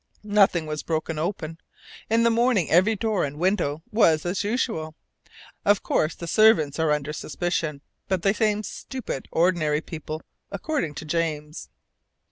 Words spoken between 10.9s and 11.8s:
to James.